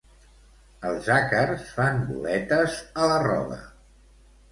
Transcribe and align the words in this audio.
Els 0.91 1.09
àcars 1.15 1.67
fan 1.75 1.99
boletes 2.13 2.79
a 3.05 3.11
la 3.13 3.19
roba 3.25 3.59